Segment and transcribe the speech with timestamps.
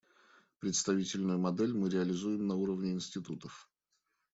[0.57, 3.69] Представительную модель мы реализуем на уровне институтов.